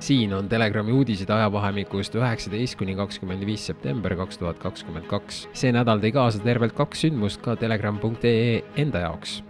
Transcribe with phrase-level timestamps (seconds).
[0.00, 5.48] siin on Telegrami uudised ajavahemikust üheksateist kuni kakskümmend viis september kaks tuhat kakskümmend kaks.
[5.52, 9.42] see nädal tõi kaasa tervelt kaks sündmust ka telegram.ee enda jaoks.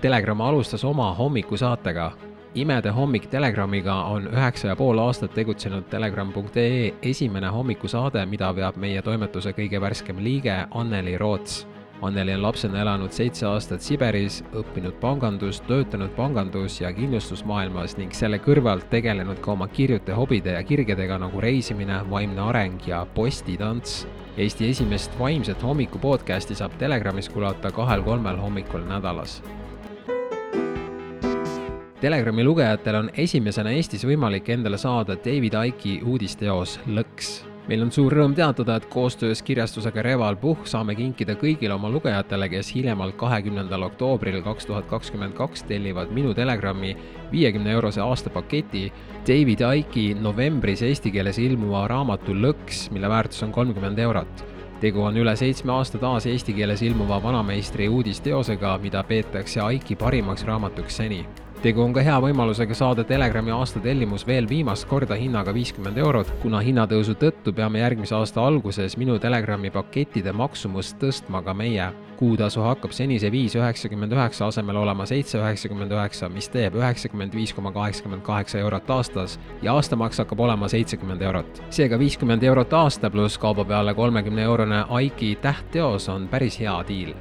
[0.00, 2.12] Telegram alustas oma hommikusaatega.
[2.54, 9.02] imede hommik Telegramiga on üheksa ja pool aastat tegutsenud telegram.ee esimene hommikusaade, mida veab meie
[9.02, 11.66] toimetuse kõige värskem liige Anneli Roots
[12.04, 18.36] Anneli on lapsena elanud seitse aastat Siberis, õppinud pangandust, töötanud pangandus- ja kindlustusmaailmas ning selle
[18.44, 24.02] kõrvalt tegelenud ka oma kirjute hobide ja kirgedega nagu reisimine, vaimne areng ja postitants.
[24.36, 29.40] Eesti esimest vaimset hommiku podcasti saab Telegramis kuulata kahel-kolmel hommikul nädalas.
[32.04, 38.12] Telegrami lugejatel on esimesena Eestis võimalik endale saada David Icke'i uudisteos Lõks meil on suur
[38.12, 43.86] rõõm teatada, et koostöös kirjastusega Reval Puhh saame kinkida kõigile oma lugejatele, kes hiljemalt kahekümnendal
[43.88, 46.94] oktoobril kaks tuhat kakskümmend kaks tellivad minu Telegrami
[47.32, 48.90] viiekümne eurose aastapaketi
[49.28, 54.44] David Icke'i novembris eesti keeles ilmuva raamatu Lõks, mille väärtus on kolmkümmend eurot.
[54.80, 60.44] Tegu on üle seitsme aasta taas eesti keeles ilmuva vanameistri uudisteosega, mida peetakse Icke'i parimaks
[60.44, 61.24] raamatuks seni
[61.64, 66.58] tegu on ka hea võimalusega saada Telegrami aastatellimus veel viimast korda hinnaga viiskümmend eurot, kuna
[66.60, 71.86] hinnatõusu tõttu peame järgmise aasta alguses minu Telegrami pakettide maksumust tõstma ka meie.
[72.18, 77.54] kuutasu hakkab senise viis üheksakümmend üheksa asemel olema seitse üheksakümmend üheksa, mis teeb üheksakümmend viis
[77.54, 81.62] koma kaheksakümmend kaheksa eurot aastas ja aastamaks hakkab olema seitsekümmend eurot.
[81.70, 87.14] seega viiskümmend eurot aasta pluss kauba peale kolmekümne eurone Aiki tähtteos on päris hea diil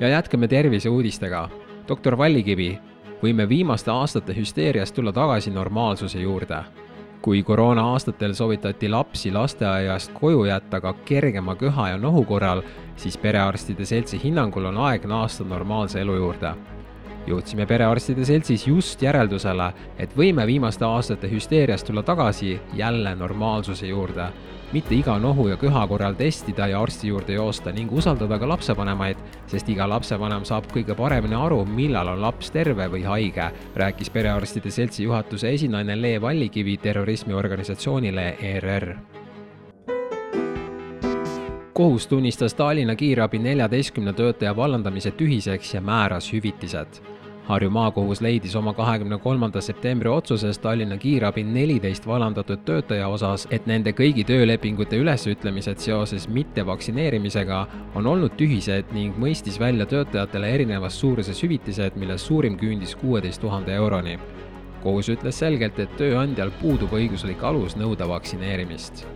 [0.00, 1.48] ja jätkame terviseuudistega
[1.88, 2.78] doktor Vallikivi,
[3.22, 6.64] võime viimaste aastate hüsteeriast tulla tagasi normaalsuse juurde.
[7.22, 12.62] kui koroona aastatel soovitati lapsi lasteaiast koju jätta ka kergema köha ja nohu korral,
[12.96, 16.54] siis perearstide seltsi hinnangul on aeg naasta normaalse elu juurde
[17.26, 24.28] jõudsime Perearstide Seltsis just järeldusele, et võime viimaste aastate hüsteeriast tulla tagasi jälle normaalsuse juurde.
[24.72, 29.16] mitte iga nohu ja köha korral testida ja arsti juurde joosta ning usaldada ka lapsevanemaid,
[29.46, 34.70] sest iga lapsevanem saab kõige paremini aru, millal on laps terve või haige, rääkis Perearstide
[34.70, 38.96] Seltsi juhatuse esinaine Le Vallikivi terrorismiorganisatsioonile ERR
[41.76, 47.02] kohus tunnistas Tallinna kiirabi neljateistkümne töötaja vallandamise tühiseks ja määras hüvitised
[47.44, 53.66] Harju maakohus leidis oma kahekümne kolmanda septembri otsuses Tallinna kiirabi neliteist vallandatud töötaja osas, et
[53.66, 57.60] nende kõigi töölepingute ülesütlemised seoses mittevaktsineerimisega
[57.94, 63.74] on olnud tühised ning mõistis välja töötajatele erinevas suuruses hüvitised, millest suurim küündis kuueteist tuhande
[63.74, 64.18] euroni.
[64.82, 69.06] kohus ütles selgelt, et tööandjal puudub õiguslik alus nõuda vaktsineerimist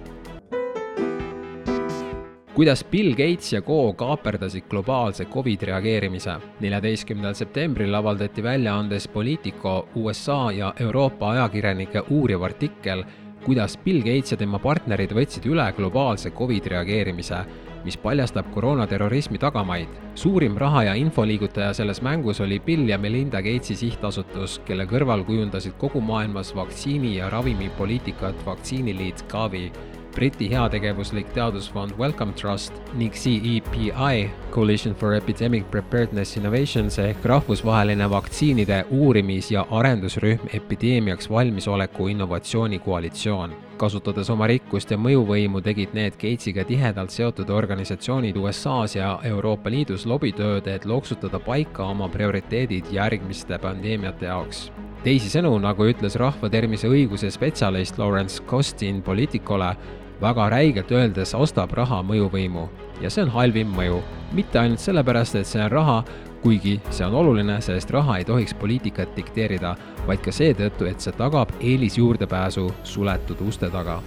[2.54, 6.32] kuidas Bill Gates ja Co kaaperdasid globaalse Covid reageerimise.
[6.60, 13.04] neljateistkümnendal septembril avaldati väljaandes Politico USA ja Euroopa ajakirjanike uuriv artikkel,
[13.44, 17.38] kuidas Bill Gates ja tema partnerid võtsid üle globaalse Covid reageerimise,
[17.84, 19.88] mis paljastab koroonaterrorismi tagamaid.
[20.14, 25.72] suurim raha ja infoliigutaja selles mängus oli Bill ja Melinda Gatesi sihtasutus, kelle kõrval kujundasid
[25.78, 29.72] kogu maailmas vaktsiini ja ravimipoliitikat vaktsiiniliit Gavi
[30.14, 38.84] Briti heategevuslik teadusfond Wellcome Trust ning CEPI, Coalition for Epidemic Preparedness Innovations ehk rahvusvaheline vaktsiinide
[38.90, 43.56] uurimis- ja arendusrühm epideemiaks valmisoleku innovatsioonikoalitsioon.
[43.80, 50.04] kasutades oma rikkust ja mõjuvõimu, tegid need Gatesiga tihedalt seotud organisatsioonid USA-s ja Euroopa Liidus
[50.06, 54.70] lobitööd, et loksutada paika oma prioriteedid järgmiste pandeemiate jaoks
[55.04, 59.72] teisisõnu, nagu ütles rahvatervise õiguse spetsialist Lawrence Costin Politicole,
[60.20, 62.68] väga räigelt öeldes ostab raha mõjuvõimu
[63.00, 64.00] ja see on halvim mõju.
[64.32, 66.04] mitte ainult sellepärast, et see on raha,
[66.42, 69.74] kuigi see on oluline, sest raha ei tohiks poliitikat dikteerida,
[70.06, 74.00] vaid ka seetõttu, et see tagab eelisjuurdepääsu suletud uste taga.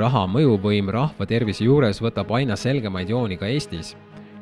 [0.00, 3.96] raha mõjuvõim rahva tervise juures võtab aina selgemaid jooni ka Eestis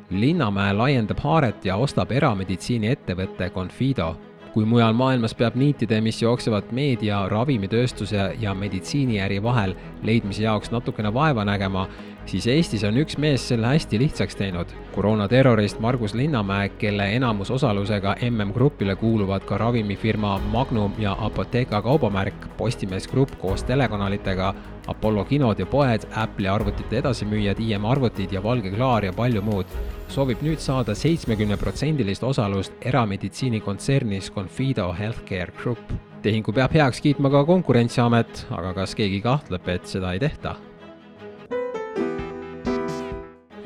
[0.09, 4.15] Linnamäe laiendab haaret ja ostab erameditsiiniettevõtte Confido.
[4.53, 11.13] Kui mujal maailmas peab niitide, mis jooksevad meedia, ravimitööstuse ja meditsiiniäri vahel leidmise jaoks natukene
[11.13, 11.87] vaeva nägema,
[12.25, 14.67] siis Eestis on üks mees selle hästi lihtsaks teinud.
[14.95, 23.07] koroonaterrorist Margus Linnamäe, kelle enamusosalusega MM Grupile kuuluvad ka ravimifirma Magnum ja Apotheka kaubamärk Postimees
[23.07, 24.53] Grupp koos telekanalitega,
[24.89, 29.73] Apollo kinod ja poed, Apple'i arvutite edasimüüjad, IM arvutid ja Valge Klaar ja palju muud,
[30.09, 35.93] soovib nüüd saada seitsmekümneprotsendilist osalust erameditsiinikontsernis Confido Healthcare Group.
[36.21, 40.55] tehingu peab heaks kiitma ka Konkurentsiamet, aga kas keegi kahtleb, et seda ei tehta?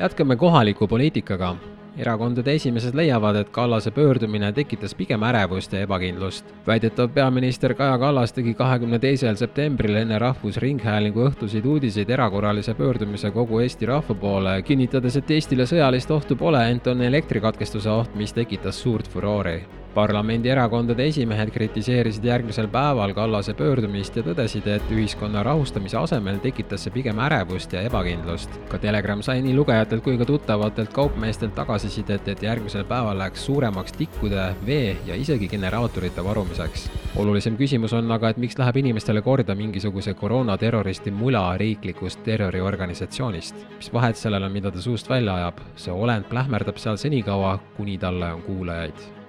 [0.04, 1.56] jätkame kohaliku poliitikaga.
[1.98, 6.46] Erakondade esimeses leiavad, et Kallase pöördumine tekitas pigem ärevust ja ebakindlust.
[6.68, 13.60] väidetav peaminister Kaja Kallas tegi kahekümne teisel septembril enne Rahvusringhäälingu õhtuseid uudiseid erakorralise pöördumise kogu
[13.60, 18.82] Eesti rahva poole, kinnitades, et Eestile sõjalist ohtu pole, ent on elektrikatkestuse oht, mis tekitas
[18.82, 26.40] suurt furoori parlamendierakondade esimehed kritiseerisid järgmisel päeval Kallase pöördumist ja tõdesid, et ühiskonna rahustamise asemel
[26.42, 28.58] tekitas see pigem ärevust ja ebakindlust.
[28.70, 33.94] ka Telegram sai nii lugejatelt kui ka tuttavatelt kaupmeestelt tagasisidet, et järgmisel päeval läks suuremaks
[33.94, 36.90] tikkude, vee ja isegi generaatorite varumiseks.
[37.16, 43.56] olulisem küsimus on aga, et miks läheb inimestele korda mingisuguse koroonaterroristi mula riiklikust terroriorganisatsioonist.
[43.78, 47.98] mis vahet sellel on, mida ta suust välja ajab, see olend plähmerdab seal senikaua, kuni
[47.98, 49.23] talle on kuulajaid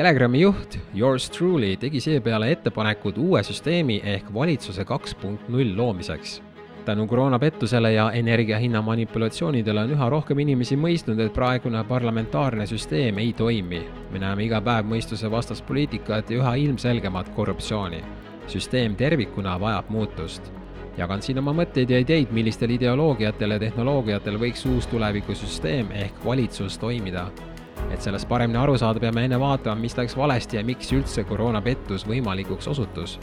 [0.00, 6.42] Telegrami juht Yours Truly tegi seepeale ettepanekud uue süsteemi ehk valitsuse kaks punkt null loomiseks.
[6.84, 13.32] tänu koroonapettusele ja energiahinna manipulatsioonidele on üha rohkem inimesi mõistnud, et praegune parlamentaarne süsteem ei
[13.32, 13.82] toimi.
[14.10, 18.00] me näeme iga päev mõistusevastast poliitikat ja üha ilmselgemat korruptsiooni.
[18.46, 20.52] süsteem tervikuna vajab muutust
[20.96, 26.78] jagan siin oma mõtteid ja ideid, millistel ideoloogiatel ja tehnoloogiatel võiks uus tulevikusüsteem ehk valitsus
[26.78, 27.28] toimida
[27.90, 32.06] et sellest paremini aru saada, peame enne vaatama, mis läks valesti ja miks üldse koroonapettus
[32.08, 33.18] võimalikuks osutus.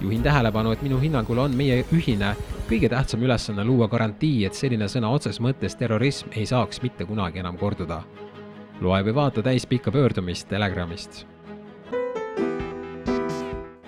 [0.00, 2.34] juhin tähelepanu, et minu hinnangul on meie ühine
[2.68, 7.38] kõige tähtsam ülesanne luua garantii, et selline sõna otseses mõttes terrorism ei saaks mitte kunagi
[7.38, 8.02] enam korduda.
[8.80, 11.26] loe või vaata täispikka pöördumist Telegramist.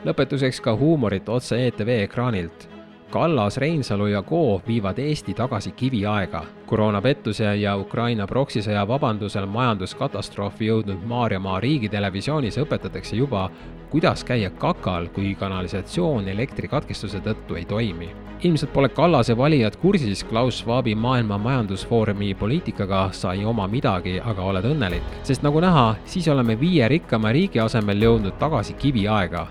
[0.04, 2.77] lõpetuseks ka huumorit otse ETV ekraanilt
[3.10, 6.42] Kallas, Reinsalu ja Koo viivad Eesti tagasi kiviaega.
[6.66, 13.50] koroonapettuse ja Ukraina proksisõja vabandusel majanduskatastroofi jõudnud Maarjamaa riigitelevisioonis õpetatakse juba,
[13.90, 18.10] kuidas käia kakal, kui kanalisatsioon elektrikatkestuse tõttu ei toimi.
[18.42, 24.42] ilmselt pole Kallase valijad kursis Klaus Schwabi Maailma Majandusfoorumi poliitikaga, sa ei oma midagi, aga
[24.42, 25.02] oled õnnelik.
[25.22, 29.46] sest nagu näha, siis oleme viie rikkama riigi asemel jõudnud tagasi kiviaega.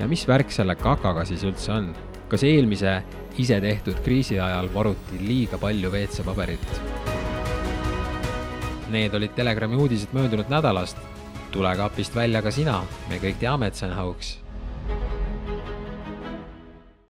[0.00, 1.94] ja mis värk selle kakaga siis üldse on?
[2.28, 3.02] Kas eelmise
[3.38, 6.78] isetehtud kriisi ajal varuti liiga palju WC-paberit?
[8.94, 10.96] Need olid Telegrami uudised möödunud nädalast.
[11.54, 14.43] tule kapist välja ka sina, me kõik teame, et see on hauks